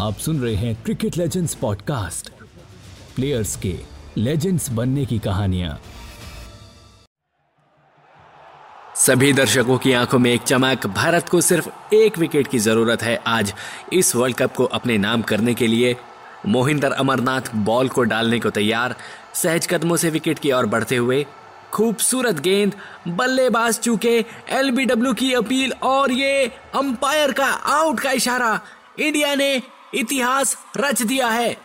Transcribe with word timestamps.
आप 0.00 0.18
सुन 0.18 0.40
रहे 0.40 0.54
हैं 0.54 0.82
क्रिकेट 0.82 1.16
लेजेंड्स 1.16 1.54
पॉडकास्ट 1.54 2.30
प्लेयर्स 3.16 3.56
के 3.56 3.78
लेजेंड्स 4.16 4.70
बनने 4.70 5.06
की 5.06 5.18
कहानियाँ। 5.18 5.80
सभी 8.96 9.32
दर्शकों 9.32 9.78
की 9.78 9.92
आँखों 9.92 10.18
में 10.18 10.32
एक 10.32 10.42
चमक, 10.42 10.86
भारत 10.86 11.28
को 11.28 11.40
सिर्फ़ 11.40 11.94
एक 11.94 12.18
विकेट 12.18 12.48
की 12.48 12.58
ज़रूरत 12.58 13.02
है 13.02 13.22
आज। 13.26 13.54
इस 13.92 14.16
वर्ल्ड 14.16 14.36
कप 14.36 14.54
को 14.54 14.64
अपने 14.64 14.98
नाम 14.98 15.22
करने 15.22 15.54
के 15.54 15.66
लिए 15.66 15.96
मोहिंदर 16.46 16.92
अमरनाथ 16.92 17.40
बॉल 17.54 17.88
को 17.88 18.02
डालने 18.02 18.40
को 18.40 18.50
तैयार। 18.50 18.94
सहज 19.34 19.66
कदमों 19.66 19.96
से 19.96 20.10
विकेट 20.10 20.38
की 20.38 20.52
ओर 20.52 20.66
बढ़ते 20.66 20.96
हुए 20.96 21.26
खूबसूरत 21.72 22.40
गेंद, 22.40 22.72
बल्लेबाज 23.08 23.78
चूके 23.78 24.24
एलबीडब्ल्यू 24.48 25.12
की 25.14 25.32
अपील 25.32 25.72
और 25.82 26.12
ये 26.12 26.46
अंपायर 26.74 27.32
का 27.32 27.46
आउट 27.46 28.00
का 28.00 28.10
इशारा। 28.10 28.60
इंडिया 29.00 29.34
ने 29.34 29.62
इतिहास 29.94 30.56
रच 30.76 31.02
दिया 31.02 31.28
है। 31.28 31.56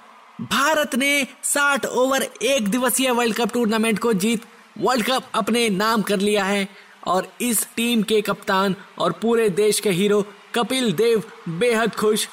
भारत 0.42 0.96
ने 0.96 1.28
60 1.44 1.86
ओवर 1.86 2.24
एक 2.42 2.68
दिवसीय 2.68 3.12
वर्ल्ड 3.12 3.36
कप 3.36 3.54
टूर्नामेंट 3.54 4.00
को 4.00 4.14
जीत, 4.14 4.42
वर्ल्ड 4.78 5.06
कप 5.06 5.24
अपने 5.34 5.70
नाम 5.70 6.02
कर 6.02 6.20
लिया 6.20 6.44
है 6.44 6.68
और 7.08 7.28
इस 7.42 7.68
टीम 7.76 8.04
के 8.04 8.22
कप्तान 8.22 8.76
और 9.00 9.12
पूरे 9.12 9.50
देश 9.50 9.80
के 9.80 9.90
हीरो 9.90 10.26
कपिल 10.56 10.92
देव 10.94 11.24
बेहद 11.50 11.96
खुश 11.96 12.28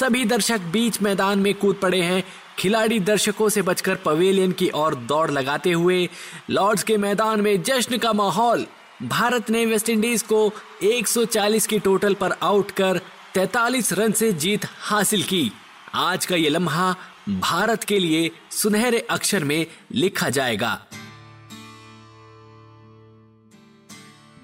सभी 0.00 0.24
दर्शक 0.24 0.60
बीच 0.72 1.00
मैदान 1.02 1.38
में 1.38 1.54
कूद 1.54 1.76
पड़े 1.76 2.00
हैं। 2.02 2.22
खिलाड़ी 2.58 2.98
दर्शकों 3.00 3.48
से 3.48 3.62
बचकर 3.62 3.94
पवेलियन 3.94 4.52
की 4.52 4.70
ओर 4.74 4.94
दौड़ 4.94 5.30
लगाते 5.30 5.70
हुए 5.72 6.08
लॉर्ड्स 6.50 6.82
के 6.82 6.96
मैदान 6.96 7.40
में 7.40 7.62
जश्न 7.62 7.98
का 7.98 8.12
माहौल। 8.12 8.66
भारत 9.02 9.50
ने 9.50 9.64
वेस्टइंडीज 9.66 10.22
को 10.22 10.52
140 10.82 11.66
की 11.66 11.78
टोटल 11.78 12.14
पर 12.14 12.32
आउट 12.42 12.70
कर 12.70 13.00
43 13.34 13.92
रन 13.92 14.12
से 14.12 14.32
जीत 14.32 14.66
हासिल 14.80 15.22
की। 15.22 15.50
आज 15.94 16.26
का 16.26 16.36
ये 16.36 16.48
लम्हा 16.48 16.94
भारत 17.28 17.84
के 17.84 17.98
लिए 17.98 18.30
सुनहरे 18.50 19.00
अक्षर 19.10 19.44
में 19.44 19.66
लिखा 19.94 20.28
जाएगा। 20.28 20.74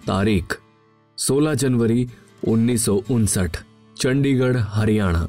तारीख 0.06 0.58
16 1.18 1.54
जनवरी 1.54 2.08
उन्नीस 2.48 2.84
सौ 2.84 2.94
उनसठ, 3.10 3.56
चंडीगढ़, 3.96 4.56
हरियाणा। 4.56 5.26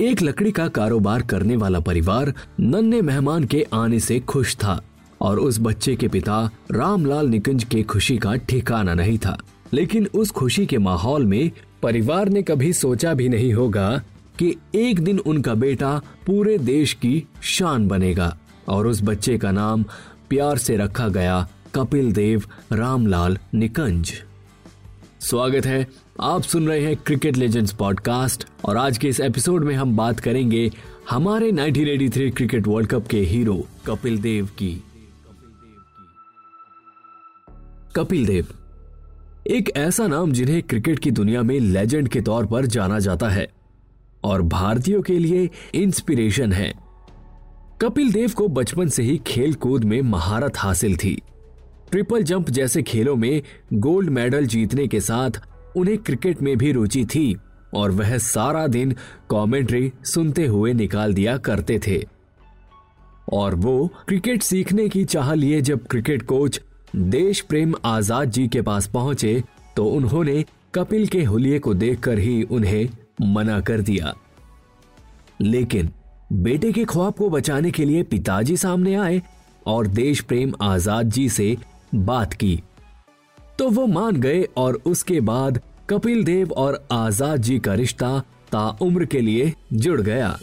एक 0.00 0.22
लकड़ी 0.22 0.50
का 0.50 0.68
कारोबार 0.68 1.22
करने 1.22 1.56
वाला 1.56 1.80
परिवार 1.80 2.34
नन्हे 2.60 3.02
मेहमान 3.02 3.44
के 3.44 3.66
आने 3.72 4.00
से 4.00 4.20
खुश 4.20 4.56
था 4.56 4.82
और 5.20 5.38
उस 5.38 5.58
बच्चे 5.60 5.96
के 5.96 6.08
पिता 6.08 6.50
रामलाल 6.70 7.28
निकुंज 7.28 7.64
के 7.64 7.82
खुशी 7.82 8.18
का 8.18 8.36
ठिकाना 8.36 8.94
नहीं 8.94 9.18
था। 9.18 9.38
लेकिन 9.72 10.06
उस 10.14 10.30
खुशी 10.30 10.66
के 10.66 10.78
माहौल 10.78 11.26
में 11.26 11.50
परिवार 11.82 12.28
ने 12.28 12.42
कभी 12.42 12.72
सोचा 12.72 13.14
भी 13.14 13.28
नहीं 13.28 13.52
होगा 13.54 14.02
कि 14.38 14.56
एक 14.74 15.00
दिन 15.00 15.18
उनका 15.18 15.54
बेटा 15.54 16.00
पूरे 16.26 16.58
देश 16.58 16.92
की 16.92 17.26
शान 17.42 17.88
बनेगा 17.88 18.38
और 18.68 18.86
उस 18.86 19.02
बच्चे 19.02 19.38
का 19.38 19.50
नाम 19.50 19.82
प्यार 20.28 20.58
से 20.58 20.76
रखा 20.76 21.08
गया 21.08 21.48
कपिल 21.74 22.12
देव 22.12 22.42
रामलाल 22.72 23.38
निकंज। 23.54 24.12
स्वागत 25.20 25.66
है। 25.66 25.86
आप 26.20 26.42
सुन 26.42 26.68
रहे 26.68 26.80
हैं 26.80 26.96
क्रिकेट 26.96 27.36
लेजेंड्स 27.36 27.72
पॉडकास्ट 27.72 28.46
और 28.64 28.76
आज 28.76 28.98
के 28.98 29.08
इस 29.08 29.20
एपिसोड 29.20 29.64
में 29.64 29.74
हम 29.74 29.96
बात 29.96 30.20
करेंगे 30.20 30.70
हमारे 31.10 31.52
1983 31.52 32.30
क्रिकेट 32.30 32.66
वर्ल्ड 32.66 32.90
कप 32.90 33.06
के 33.06 33.20
हीरो 33.20 33.66
कपिल 33.86 34.18
देव 34.18 34.46
की। 34.46 34.84
कपिल 37.96 38.26
देव, 38.26 38.46
एक 39.46 39.70
ऐसा 39.76 40.06
नाम 40.06 40.32
जिन्हें 40.32 40.62
क्रिकेट 40.62 40.98
की 40.98 41.10
दुनिया 41.10 41.42
में 41.42 41.60
लेजेंड 41.60 42.08
के 42.08 42.20
तौर 42.20 42.46
पर 42.46 42.66
जाना 42.66 42.98
जाता 42.98 43.28
है 43.28 43.48
और 44.24 44.42
भारतीयों 44.42 45.02
के 45.02 45.18
लिए 45.18 45.50
इंस्पिरेशन 45.74 46.52
है। 46.52 46.72
कपिल 47.82 48.12
देव 48.12 48.30
को 48.30 48.48
बचपन 48.48 48.88
से 48.88 49.02
ही 49.02 49.20
खेल 49.26 49.54
कूद 49.54 49.84
में 49.84 50.02
महारत 50.02 50.52
हासिल 50.56 50.96
थी। 50.96 51.22
ट्रिपल 51.90 52.22
जंप 52.22 52.50
जैसे 52.50 52.82
खेलों 52.82 53.16
में 53.16 53.42
गोल्ड 53.72 54.10
मेडल 54.10 54.46
जीतने 54.46 54.86
के 54.88 55.00
साथ 55.00 55.40
उन्हें 55.76 55.96
क्रिकेट 55.98 56.42
में 56.42 56.56
भी 56.58 56.72
रुचि 56.72 57.04
थी 57.04 57.36
और 57.74 57.90
वह 57.90 58.16
सारा 58.18 58.66
दिन 58.66 58.94
कमेंट्री 59.30 59.92
सुनते 60.04 60.46
हुए 60.46 60.72
निकाल 60.72 61.14
दिया 61.14 61.36
करते 61.38 61.78
थे। 61.86 62.02
और 63.32 63.54
वो 63.54 63.86
क्रिकेट 64.08 64.42
सीखने 64.42 64.88
की 64.88 65.04
चाह 65.04 65.32
लिए 65.34 65.60
जब 65.60 65.86
क्रिकेट 65.86 66.22
कोच 66.22 66.60
देश 66.96 67.40
प्रेम 67.40 67.74
आज़ाद 67.84 68.30
जी 68.30 68.46
के 68.48 68.62
पास 68.62 68.86
पहुँचे 68.86 69.42
तो 69.76 69.86
उन्होंने 69.86 70.44
कपिल 70.74 71.06
के 71.06 71.22
हुलिये 71.24 71.58
को 71.58 71.74
देखकर 71.74 72.18
ही 72.18 72.42
उन्हें 72.42 72.88
मना 73.34 73.60
कर 73.60 73.80
दिया। 73.80 74.14
लेकिन 75.40 75.90
बेटे 76.32 76.72
के 76.72 76.84
ख्वाब 76.84 77.14
को 77.14 77.30
बचाने 77.30 77.70
के 77.70 77.84
लिए 77.84 78.02
पिताजी 78.02 78.56
सामने 78.56 78.94
आए 78.94 79.20
और 79.66 79.86
देश 79.86 80.20
प्रेम 80.20 80.52
आज़ाद 80.62 81.10
जी 81.10 81.28
से 81.28 81.56
बात 81.94 82.34
की। 82.34 82.62
तो 83.58 83.68
वो 83.70 83.86
मान 83.86 84.16
गए 84.16 84.42
और 84.56 84.80
उसके 84.86 85.20
बाद 85.20 85.60
कपिल 85.90 86.24
देव 86.24 86.52
और 86.52 86.86
आज़ाद 86.92 87.42
जी 87.42 87.58
का 87.58 87.74
रिश्ता 87.74 88.18
ताउम्र 88.52 89.04
के 89.04 89.20
लिए 89.20 89.52
जुड़ 89.72 90.00
गया। 90.00 90.38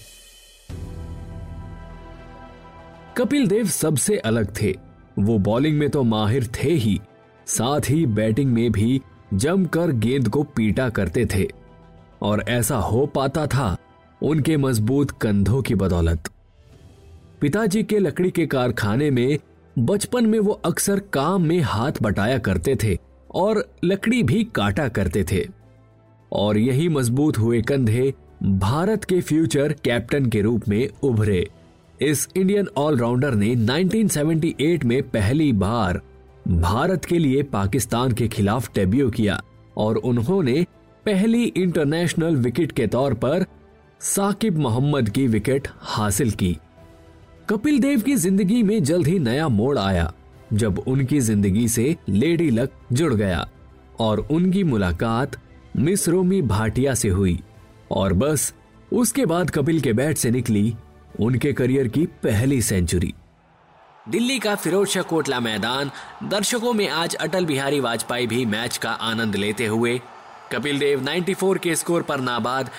कपिल 3.18 3.48
देव 3.48 3.68
सबसे 3.68 4.18
अलग 4.18 4.54
थे। 4.62 4.76
वो 5.20 5.38
बॉलिंग 5.40 5.78
में 5.80 5.90
तो 5.90 6.04
माहिर 6.04 6.48
थे 6.56 6.72
ही। 6.72 7.00
साथ 7.48 7.90
ही 7.90 8.06
बैटिंग 8.06 8.52
में 8.54 8.72
भी 8.72 9.02
जमकर 9.34 9.92
गेंद 9.92 10.30
को 10.30 10.44
पीटा 10.44 10.90
करते 10.90 11.26
थे। 11.26 11.48
और 12.22 12.44
ऐसा 12.50 12.78
हो 12.78 13.06
पाता 13.06 13.46
था 13.48 13.76
उनके 14.22 14.58
मज़बूत 14.58 15.12
कंधों 15.12 15.62
की 15.62 15.76
बदौलत। 15.76 16.30
पिताजी 17.42 17.84
के 17.84 18.00
लकड़ी 18.00 18.32
के 18.32 18.46
कारखाने 18.46 19.10
में 19.12 19.38
बचपन 19.80 20.26
में 20.26 20.40
वो 20.40 20.52
अक्सर 20.52 21.00
काम 21.00 21.44
में 21.44 21.60
हाथ 21.60 21.92
बटाया 22.02 22.38
करते 22.38 22.78
थे 22.84 22.98
और 23.32 23.76
लकड़ी 23.84 24.24
भी 24.24 24.44
काटा 24.44 24.88
करते 24.88 25.26
थे। 25.32 25.48
और 26.32 26.58
यही 26.58 26.90
मज़बूत 26.90 27.38
हुए 27.38 27.62
कंधे 27.62 28.14
भारत 28.44 29.04
के 29.04 29.22
फ्यूचर 29.22 29.74
कैप्टन 29.74 30.26
के 30.26 30.42
रूप 30.42 30.68
में 30.68 30.90
उभरे। 31.04 31.50
इस 32.02 32.30
इंडियन 32.36 32.68
ऑलराउंडर 32.78 33.34
ने 33.34 33.56
1978 33.56 34.86
में 34.86 35.04
पहली 35.04 35.54
बार 35.54 36.02
भारत 36.48 37.06
के 37.06 37.18
लिए 37.18 37.44
पाकिस्तान 37.44 38.12
के 38.12 38.28
खिलाफ 38.28 38.70
डेब्यू 38.76 39.10
किया 39.10 39.42
और 39.78 39.96
उन्होंने 39.96 40.66
पहली 41.06 41.44
इंटरनेशनल 41.44 42.36
विकेट 42.36 42.72
के 42.72 42.88
तौर 42.88 43.14
पर 43.14 43.46
साकिब 44.02 44.58
मोहम्मद 44.58 45.10
की 45.10 45.28
विकेट 45.28 45.68
हासिल 45.78 46.32
की। 46.32 46.58
कपिल 47.50 47.80
देव 47.80 48.02
की 48.02 48.16
ज़िंदगी 48.16 48.62
में 48.64 48.84
जल्द 48.84 49.08
ही 49.08 49.20
नया 49.20 49.48
मोड़ 49.48 49.78
आया, 49.80 50.12
जब 50.54 50.80
उनकी 50.80 51.20
ज़िंदगी 51.20 51.68
से 51.68 51.96
लेडी 52.10 52.50
लक 52.50 52.72
जुड़ 52.94 53.14
गया 53.14 53.48
और 54.00 54.20
उनकी 54.32 54.64
मुलाकात 54.64 55.38
मिस 55.78 56.08
रोमी 56.10 56.42
भाटिया 56.42 56.94
से 56.94 57.10
हुई। 57.10 57.40
और 57.92 58.14
बस, 58.14 58.54
उसके 58.92 59.26
बाद 59.26 59.50
कपिल 59.50 59.80
के 59.82 59.94
बैट 59.94 60.18
से 60.18 60.32
निकली 60.32 60.76
उनके 61.20 61.54
करियर 61.54 61.88
की 61.88 62.06
पहली 62.24 62.62
सेंचुरी। 62.62 63.14
दिल्ली 64.10 64.40
का 64.40 64.56
फिरोज 64.56 64.88
शाह 64.88 65.04
कोटला 65.04 65.40
मैदान, 65.40 65.92
दर्शकों 66.24 66.74
में 66.74 66.88
आज 66.90 67.16
अटल 67.16 67.46
बिहारी 67.46 67.80
वाजपेयी 67.80 68.28
भी 68.28 68.46
मैच 68.46 68.78
का 68.78 68.92
आनंद 68.92 69.36
लेते 69.36 69.66
हुए, 69.66 70.00
कपिल 70.52 70.80
देव 70.80 71.04
94 71.04 71.58
के 71.58 71.76
स्कोर 71.76 72.02
पर 72.02 72.20
नाबाद 72.22 72.70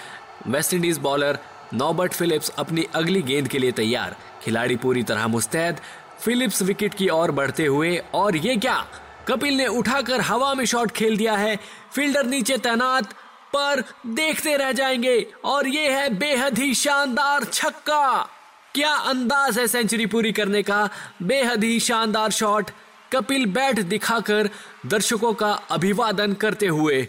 वेस्टइंडीज 0.46 0.98
बॉलर 0.98 1.38
नॉबर्ट 1.74 2.12
फिलिप्स 2.12 2.48
अपनी 2.48 2.86
अगली 2.94 3.22
गेंद 3.22 3.48
के 3.48 3.58
लिए 3.58 3.72
तैयार। 3.72 4.16
खिलाड़ी 4.42 4.76
पूरी 4.76 5.02
तरह 5.02 5.26
मुस्तैद। 5.26 5.76
फिलिप्स 6.20 6.62
विकेट 6.62 6.94
की 6.94 7.08
ओर 7.08 7.30
बढ़ते 7.30 7.66
हुए, 7.66 8.02
और 8.14 8.36
ये 8.36 8.56
क्या? 8.56 8.86
कपिल 9.28 9.54
ने 9.54 9.66
उठाकर 9.66 10.20
हवा 10.20 10.54
में 10.54 10.64
शॉट 10.64 10.90
खेल 10.90 11.16
दिया 11.16 11.36
है। 11.36 11.58
फील्डर 11.94 12.26
नीचे 12.26 12.58
तैनात, 12.58 13.12
पर 13.56 13.84
देखते 14.06 14.56
रह 14.56 14.72
जाएँगे। 14.72 15.26
और 15.44 15.68
ये 15.68 15.90
है 15.90 16.14
बेहद 16.14 16.58
ही 16.58 16.74
शानदार 16.74 17.44
छक्का। 17.44 18.28
क्या 18.74 18.94
अंदाज 18.94 19.58
है 19.58 19.66
सेंचुरी 19.66 20.06
पूरी 20.06 20.32
करने 20.32 20.62
का? 20.62 20.88
बेहद 21.22 21.64
ही 21.64 21.80
शानदार 21.80 22.30
शॉट। 22.30 22.70
कपिल 23.12 23.46
बैट 23.46 23.80
दिखाकर 23.80 24.50
दर्शकों 24.86 25.32
का 25.32 25.52
अभिवादन 25.52 26.32
करते 26.32 26.66
हुए 26.66 27.08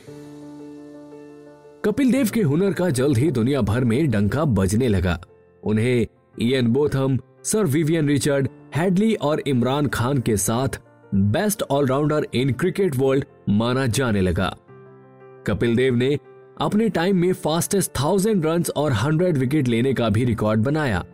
कपिल 1.85 2.11
देव 2.11 2.29
के 2.33 2.41
हुनर 2.41 2.73
का 2.73 2.89
जल्द 2.89 3.17
ही 3.17 3.31
दुनिया 3.31 3.61
भर 3.61 3.83
में 3.83 4.11
डंका 4.11 4.45
बजने 4.45 4.87
लगा। 4.87 5.19
उन्हें 5.63 6.07
Ian 6.41 6.67
Botham 6.67 7.17
sir 7.43 7.65
Vivian 7.65 8.07
Richard 8.07 8.47
Hadlee 8.75 9.13
और 9.15 9.39
इमरान 9.39 9.87
खान 9.87 10.17
के 10.17 10.37
साथ 10.37 10.79
best 11.15 11.63
allrounder 11.63 12.27
in 12.33 12.51
cricket 12.53 12.95
world 12.95 13.25
माना 13.49 13.85
जाने 13.87 14.21
लगा। 14.21 14.55
कपिल 15.47 15.75
देव 15.75 15.95
ने 15.95 16.17
अपने 16.61 16.89
टाइम 16.89 17.17
में 17.17 17.33
फास्टेस्ट 17.33 17.91
थाउज़ेंड 17.91 18.45
रन 18.45 18.63
और 18.75 18.91
हंड्रेड 18.91 19.37
विकेट 19.37 19.67
लेने 19.67 19.93
का 19.93 20.09
भी 20.09 20.23
रिकॉर्ड 20.23 20.59
बनाया। 20.59 21.05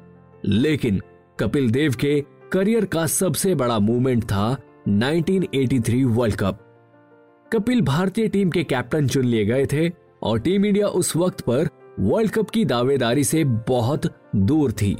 लेकिन 0.45 1.01
कपिल 1.39 1.69
देव 1.71 1.95
के 1.95 2.23
करियर 2.51 2.85
का 2.85 3.05
सबसे 3.05 3.55
बड़ा 3.55 3.79
मूवमेंट 3.79 4.23
था 4.23 4.57
1983 4.87 6.03
वर्ल्ड 6.05 6.35
कप 6.35 6.59
कपिल 7.53 7.81
भारतीय 7.81 8.27
टीम 8.27 8.49
के 8.49 8.63
कैप्टन 8.63 9.07
चुन 9.07 9.25
लिए 9.25 9.45
गए 9.45 9.65
थे। 9.65 10.04
और 10.25 10.39
टीम 10.39 10.65
इंडिया 10.65 10.87
उस 10.87 11.15
वक्त 11.15 11.41
पर 11.41 11.67
वर्ल्ड 11.99 12.31
कप 12.31 12.49
की 12.49 12.65
दावेदारी 12.65 13.23
से 13.23 13.43
बहुत 13.43 14.15
दूर 14.35 14.71
थी। 14.71 14.97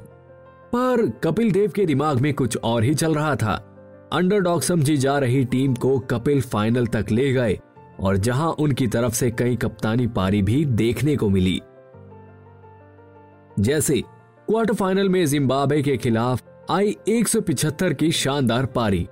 पर 0.73 1.09
कपिल 1.09 1.51
देव 1.51 1.71
के 1.71 1.85
दिमाग 1.85 2.19
में 2.19 2.33
कुछ 2.33 2.57
और 2.57 2.83
ही 2.83 2.93
चल 2.93 3.15
रहा 3.15 3.35
था। 3.35 3.71
अंडरडॉग 4.13 4.61
समझी 4.61 4.97
जा 4.97 5.19
रही 5.19 5.45
टीम 5.45 5.73
को 5.73 5.99
कपिल 5.99 6.41
फाइनल 6.41 6.87
तक 6.87 7.05
ले 7.11 7.33
गए 7.33 7.59
और 7.99 8.17
जहाँ 8.17 8.51
उनकी 8.51 8.87
तरफ़ 8.87 9.13
से 9.13 9.31
कई 9.31 9.55
कप्तानी 9.55 10.07
पारी 10.07 10.41
भी 10.41 10.65
देखने 10.65 11.15
को 11.15 11.29
मिली। 11.29 11.61
जैसे, 13.59 14.01
क्वार्टर 14.47 14.73
फाइनल 14.73 15.09
में 15.09 15.25
जिम्बाब्वे 15.25 15.81
के 15.81 15.97
खिलाफ 15.97 16.43
आई 16.71 16.97
175 17.07 17.93
की 17.93 18.11
शानदार 18.11 18.65
पारी। 18.65 19.07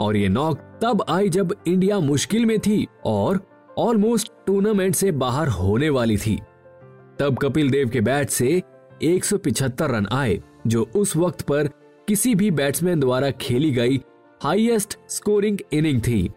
और 0.00 0.16
ये 0.16 0.28
नॉक 0.28 0.58
तब 0.82 1.04
आई 1.08 1.28
जब 1.28 1.54
इंडिया 1.66 1.98
मुश्किल 1.98 2.46
में 2.46 2.58
थी 2.58 2.86
और 3.04 3.51
ऑलमोस्ट 3.78 4.32
टूर्नामेंट 4.46 4.94
से 4.94 5.12
बाहर 5.12 5.48
होने 5.48 5.90
वाली 5.90 6.16
थी। 6.16 6.40
तब 7.18 7.38
कपिल 7.42 7.70
देव 7.70 7.88
के 7.88 8.00
बैट 8.00 8.30
से 8.30 8.62
175 9.02 9.90
रन 9.90 10.06
आए, 10.12 10.40
जो 10.66 10.90
उस 10.96 11.16
वक्त 11.16 11.42
पर 11.42 11.68
किसी 12.08 12.34
भी 12.34 12.50
बैट्समैन 12.50 13.00
द्वारा 13.00 13.30
खेली 13.30 13.70
गई 13.70 14.00
हाईएस्ट 14.42 14.98
स्कोरिंग 15.08 15.58
इनिंग 15.72 16.00
थी। 16.00 16.30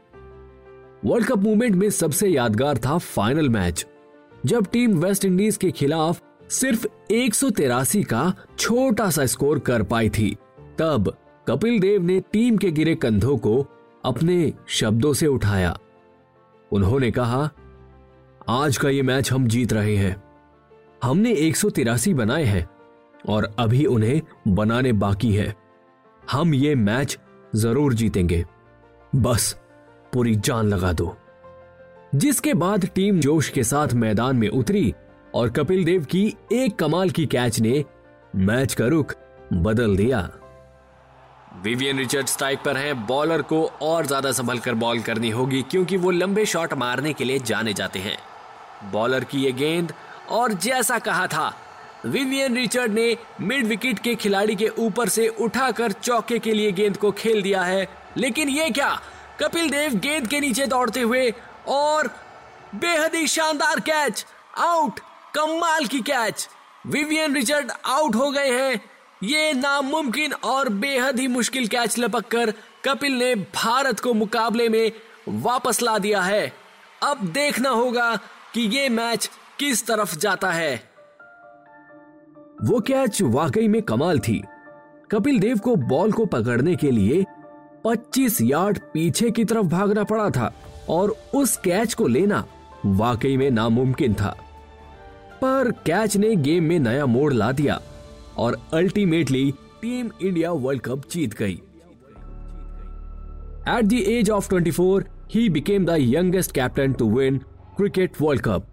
वर्ल्ड 1.06 1.28
कप 1.28 1.38
मूवमेंट 1.38 1.76
में 1.76 1.90
सबसे 1.90 2.28
यादगार 2.28 2.78
था 2.78 2.98
फाइनल 2.98 3.50
मैच 3.50 3.86
जब 4.46 4.66
टीम 4.66 4.98
वेस्ट 4.98 5.26
इंडीज 5.26 5.58
के 5.58 5.72
खिलाफ 5.72 6.22
सिर्फ़ 6.50 6.88
एक 7.12 7.36
सौ 7.36 7.50
तिरासी 7.50 8.04
का 8.04 8.34
छोटा 8.60 9.10
सा 9.10 9.26
स्कोर 9.26 9.60
कर 9.60 9.84
पाई 9.84 10.10
थी। 10.10 10.38
तब 10.80 11.18
कपिल 11.48 11.80
देव 11.80 12.04
ने 12.04 12.20
टीम 12.20 12.58
के 12.58 12.72
गिरे 12.72 12.96
कंधों 12.96 13.38
को 13.38 13.66
अपने 14.06 14.54
शब्दों 14.68 15.14
से 15.14 15.28
उठाया। 15.28 15.78
उन्होंने 16.71 17.12
कहा, 17.12 17.50
आज 18.50 18.77
का 18.77 18.89
ये 18.89 19.01
मैच 19.01 19.31
हम 19.31 19.47
जीत 19.47 19.73
रहे 19.73 19.95
हैं। 19.95 20.23
हमने 21.03 21.33
एक 21.33 21.56
सौ 21.56 21.69
तिरासी 21.69 22.13
बनाए 22.13 22.44
हैं 22.44 22.69
और 23.29 23.56
अभी 23.59 23.85
उन्हें 23.85 24.21
बनाने 24.47 24.91
बाकी 24.94 25.33
है। 25.33 25.56
हम 26.31 26.53
ये 26.53 26.75
मैच 26.75 27.19
ज़रूर 27.56 27.94
जीतेंगे। 27.94 28.45
बस, 29.15 29.59
पूरी 30.13 30.35
जान 30.35 30.65
लगा 30.65 30.94
दो। 30.94 31.17
जिसके 32.15 32.53
बाद 32.53 32.85
टीम 32.85 33.19
जोश 33.19 33.50
के 33.50 33.63
साथ 33.63 33.88
मैदान 33.94 34.35
में 34.35 34.50
उतरी 34.50 34.94
और 35.35 35.50
कपिल 35.50 35.85
देव 35.85 36.03
की 36.03 36.35
एक 36.51 36.75
कमाल 36.75 37.09
की 37.09 37.25
कैच 37.25 37.59
ने 37.59 37.85
मैच 38.35 38.73
का 38.73 38.88
रुख 38.88 39.15
बदल 39.53 39.97
दिया। 39.97 40.29
विवियन 41.56 41.98
रिचर्ड 41.98 42.28
स्ट्राइक 42.28 42.60
पर 42.60 42.78
हैं। 42.78 43.06
बॉलर 43.07 43.42
को 43.42 43.66
और 43.81 44.06
ज़्यादा 44.06 44.31
संभल 44.31 44.60
कर 44.60 44.74
बॉल 44.75 45.00
करनी 45.02 45.30
होगी, 45.30 45.62
क्योंकि 45.62 45.98
वो 45.98 46.12
लंबे 46.12 46.46
शॉट 46.46 46.74
मारने 46.74 47.13
के 47.13 47.24
लिए 47.24 47.40
जाने 47.42 47.74
जाते 47.74 48.00
हैं। 48.00 48.18
बॉलर 48.92 49.24
की 49.24 49.40
ये 49.40 49.52
गेंद, 49.52 49.94
और 50.30 50.54
जैसा 50.54 50.98
कहा 51.00 51.28
था 51.28 51.54
विवियन 52.06 52.56
रिचर्ड 52.56 52.94
ने 52.94 53.18
मिड 53.42 53.66
विकेट 53.68 54.00
के 54.00 54.16
खिलाड़ी 54.16 54.56
के 54.56 54.68
ऊपर 54.80 55.10
से 55.10 55.28
उठाकर 55.28 55.92
चौके 55.92 56.40
के 56.40 56.54
लिए 56.54 56.72
गेंद 56.72 56.98
को 56.98 57.12
खेल 57.12 57.42
दिया 57.42 57.62
है। 57.62 57.88
लेकिन 58.18 58.50
ये 58.50 58.69
क्या? 58.69 58.90
कपिल 59.42 59.69
देव 59.69 59.96
गेंद 59.96 60.28
के 60.28 60.40
नीचे 60.40 60.66
दौड़ते 60.66 61.01
हुए, 61.01 61.30
और 61.68 62.08
बेहद 62.75 63.16
ही 63.16 63.28
शानदार 63.28 63.80
कैच 63.80 64.25
आउट 64.58 65.00
कमाल 65.36 65.86
की 65.86 66.00
कैच 66.01 66.48
विवियन 66.88 67.36
रिचर्ड 67.36 67.72
आउट 67.86 68.16
हो 68.16 68.30
गए 68.31 68.51
हैं। 68.51 68.81
ये 69.25 69.54
नामुमकिन 69.54 70.33
और 70.33 70.69
बेहद 70.69 71.19
ही 71.19 71.27
मुश्किल 71.27 71.68
कैच 71.68 72.00
लपक 72.00 72.27
कर 72.27 72.51
कपिल 72.86 73.12
ने 73.12 73.36
भारत 73.36 74.00
को 74.00 74.13
मुकाबले 74.13 74.69
में 74.69 74.92
वापस 75.30 75.81
ला 75.81 75.98
दिया 75.98 76.22
है। 76.22 76.54
अब 77.04 77.18
देखना 77.24 77.69
होगा 77.69 78.16
कि 78.54 78.62
ये 78.62 78.89
मैच 78.89 79.31
किस 79.60 79.88
तरफ़ 79.88 80.18
जाता 80.18 80.51
है। 80.51 80.75
वो 82.63 82.80
कैच 82.80 83.22
वाकई 83.22 83.68
में 83.68 83.81
कमाल 83.81 84.19
थी। 84.19 84.44
कपिल 85.12 85.39
देव 85.39 85.57
को 85.57 85.75
बॉल 85.75 86.12
को 86.12 86.25
पकड़ने 86.25 86.75
के 86.75 86.92
लिए 86.92 87.25
25 87.86 88.42
यार्ड 88.42 88.80
पीछे 88.94 89.31
की 89.31 89.45
तरफ़ 89.45 89.66
भागना 89.66 90.04
पड़ा 90.04 90.30
था 90.30 90.54
और 90.89 91.16
उस 91.36 91.57
कैच 91.57 91.94
को 91.94 92.07
लेना 92.07 92.45
वाकई 92.86 93.38
में 93.38 93.51
नामुमकिन 93.51 94.13
था। 94.13 94.38
पर 95.42 95.72
कैच 95.72 96.18
ने 96.18 96.36
गेम 96.36 96.63
में 96.63 96.80
नया 96.80 97.06
मोड़ 97.06 97.33
ला 97.33 97.51
दिया। 97.51 97.81
और 98.38 98.58
ultimately 98.74 99.52
team 99.82 100.10
India 100.22 100.52
world 100.52 100.82
cup 100.82 101.10
जीत 101.12 101.34
गई। 101.34 101.62
At 103.70 103.86
the 103.86 103.94
age 103.94 104.30
of 104.30 104.50
24 104.50 105.04
he 105.36 105.50
became 105.50 105.86
the 105.86 105.96
youngest 106.00 106.52
captain 106.52 106.94
to 106.94 107.10
win 107.10 107.38
cricket 107.78 108.22
world 108.22 108.42
cup 108.42 108.68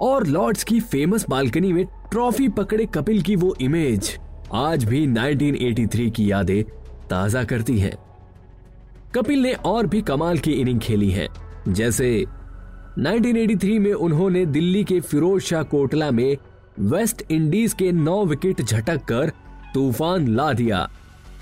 और 0.00 0.26
लॉर्ड्स 0.26 0.64
की 0.64 0.80
फ़ेमस 0.80 1.26
बालकनी 1.30 1.72
में 1.72 1.84
ट्रॉफी 2.10 2.48
पकड़े 2.48 2.86
कपिल 2.86 3.22
की 3.22 3.36
वो 3.36 3.54
इमेज 3.60 4.18
आज 4.54 4.84
भी 4.84 5.06
1983 5.06 6.10
की 6.10 6.30
यादें 6.30 6.62
ताज़ा 7.10 7.44
करती 7.44 7.78
है। 7.78 7.92
कपिल 9.14 9.42
ने 9.42 9.52
और 9.52 9.86
भी 9.86 10.00
कमाल 10.02 10.38
की 10.38 10.52
इनिंग 10.52 10.80
खेली 10.80 11.10
है। 11.10 11.28
जैसे 11.68 12.08
1983 12.98 13.78
में 13.78 13.92
उन्होंने 13.92 14.46
दिल्ली 14.46 14.84
के 14.84 15.00
फिरोज 15.00 15.42
शाह 15.42 15.62
कोटला 15.62 16.10
में 16.10 16.36
वेस्ट 16.80 17.22
इंडीज 17.30 17.72
के 17.72 17.90
नौ 17.92 18.24
विकेट 18.24 18.62
झटक 18.62 19.04
कर 19.04 19.32
तूफ़ान 19.74 20.26
ला 20.28 20.52
दिया। 20.52 20.88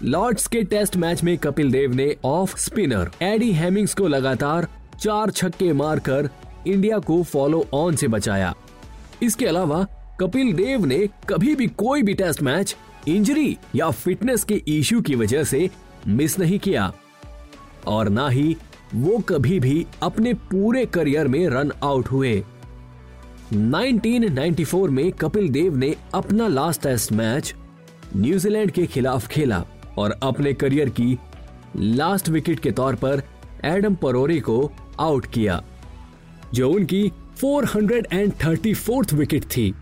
लॉर्ड्स 0.02 0.46
के 0.46 0.62
टेस्ट 0.62 0.96
मैच 0.96 1.22
में 1.24 1.38
कपिल 1.38 1.72
देव 1.72 1.94
ने 1.94 2.16
ऑफ़ 2.24 2.56
स्पिनर 2.58 3.10
एडी 3.22 3.52
हेमिंग्स 3.52 3.94
को 3.94 4.08
लगातार 4.08 4.66
चार 5.00 5.30
छक्के 5.30 5.72
मारकर 5.72 6.28
इंडिया 6.66 6.98
को 6.98 7.22
फॉलो 7.22 7.64
ऑन 7.74 7.96
से 7.96 8.08
बचाया। 8.08 8.54
इसके 9.22 9.46
अलावा 9.46 9.86
कपिल 10.20 10.52
देव 10.52 10.84
ने 10.84 11.08
कभी 11.28 11.54
भी 11.54 11.66
कोई 11.66 12.02
भी 12.02 12.14
टेस्ट 12.14 12.42
मैच 12.42 12.76
इंजरी 13.08 13.56
या 13.74 13.90
फिटनेस 13.90 14.44
के 14.44 14.62
इश्यू 14.68 15.00
की 15.00 15.14
वजह 15.14 15.44
से 15.44 15.70
मिस 16.08 16.38
नहीं 16.38 16.58
किया। 16.58 16.92
और 17.86 18.08
ना 18.08 18.28
ही 18.28 18.56
वो 18.94 19.18
कभी 19.18 19.60
भी 19.60 19.86
अपने 20.02 20.34
पूरे 20.34 20.86
करियर 20.86 21.28
में 21.28 21.46
रन 21.48 21.72
आउट 21.82 22.08
हुए। 22.08 22.42
1994 23.52 24.88
में 24.88 25.12
कपिल 25.12 25.48
देव 25.48 25.76
ने 25.76 25.94
अपना 26.14 26.48
लास्ट 26.48 26.82
टेस्ट 26.82 27.12
मैच 27.12 27.54
न्यूजीलैंड 28.16 28.70
के 28.70 28.86
खिलाफ 28.86 29.26
खेला 29.28 29.64
और 29.98 30.10
अपने 30.22 30.52
करियर 30.52 30.88
की 30.88 31.18
लास्ट 31.76 32.28
विकेट 32.28 32.60
के 32.60 32.70
तौर 32.70 32.94
पर 32.94 33.22
एडम 33.64 33.94
परोरी 33.94 34.40
को 34.40 34.72
आउट 35.00 35.26
किया, 35.26 35.62
जो 36.54 36.70
उनकी 36.70 37.12
434th 37.44 39.14
विकेट 39.14 39.44
थी। 39.44 39.74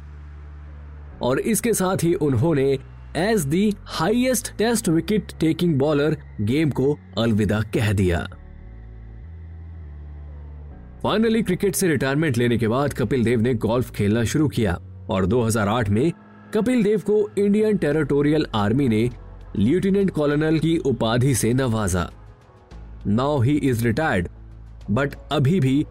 और 1.22 1.40
इसके 1.40 1.72
साथ 1.72 1.96
ही 2.02 2.14
उन्होंने 2.14 2.78
as 3.16 3.40
the 3.40 3.74
highest 3.86 4.56
test 4.56 4.88
wicket 4.88 5.32
taking 5.40 5.74
bowler 5.74 6.16
game 6.40 6.70
को 6.70 6.98
अलविदा 7.18 7.60
कह 7.60 7.92
दिया। 7.92 8.28
फाइनली 11.02 11.42
क्रिकेट 11.42 11.74
से 11.74 11.88
रिटायरमेंट 11.88 12.38
लेने 12.38 12.58
के 12.58 12.68
बाद 12.68 12.92
कपिल 12.92 13.24
देव 13.24 13.40
ने 13.40 13.54
गोल्फ 13.54 13.90
खेलना 13.90 14.24
शुरू 14.24 14.48
किया 14.48 14.72
और 15.10 15.26
2008 15.26 15.88
में 15.88 16.12
कपिल 16.54 16.82
देव 16.82 17.00
को 17.00 17.30
इंडियन 17.38 17.76
टेरिटोरियल 17.76 18.46
आर्मी 18.54 18.88
ने 18.88 19.10
लेफ्टिनेंट 19.56 20.10
कॉलोनल 20.10 20.58
की 20.58 20.76
उपाधि 20.78 21.34
से 21.34 21.52
नवाजा। 21.52 22.10
Now 23.06 23.40
he 23.40 23.52
is 23.52 23.84
retired 23.84 24.28
but 24.90 25.14
अभी 25.32 25.60
भी 25.60 25.86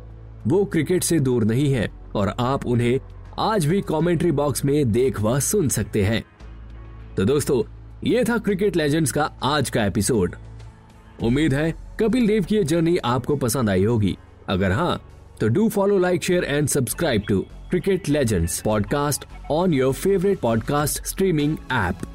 वो 0.47 0.65
क्रिकेट 0.65 1.03
से 1.03 1.19
दूर 1.19 1.43
नहीं 1.43 1.73
है 1.73 1.89
और 2.15 2.33
आप 2.39 2.65
उन्हें 2.65 2.99
आज 3.39 3.65
भी 3.65 3.81
कमेंट्री 3.81 4.31
बॉक्स 4.31 4.65
में 4.65 4.91
देख 4.91 5.21
व 5.21 5.39
सुन 5.39 5.69
सकते 5.69 6.03
हैं। 6.03 6.23
तो 7.17 7.25
दोस्तों, 7.25 7.63
ये 8.03 8.23
था 8.23 8.37
क्रिकेट 8.37 8.75
लेजेंड्स 8.75 9.11
का 9.11 9.31
आज 9.43 9.69
का 9.69 9.85
एपिसोड 9.85 10.35
उम्मीद 11.23 11.53
है 11.53 11.71
कपिल 11.99 12.27
देव 12.27 12.43
की 12.43 12.55
ये 12.55 12.63
जर्नी 12.63 12.97
आपको 12.97 13.35
पसंद 13.35 13.69
आई 13.69 13.83
होगी। 13.83 14.17
अगर 14.49 14.71
हाँ 14.71 14.99
तो 15.39 15.47
do 15.47 15.67
follow 15.69 15.97
like 15.97 16.23
share 16.23 16.43
and 16.43 16.67
subscribe 16.67 17.23
to 17.27 17.41
cricket 17.69 18.09
legends 18.09 18.61
podcast 18.61 19.25
on 19.51 19.73
your 19.73 19.93
favourite 19.93 20.39
podcast 20.39 21.05
streaming 21.05 21.57
app 21.71 22.07